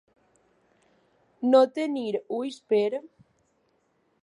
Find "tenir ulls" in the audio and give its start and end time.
1.77-2.59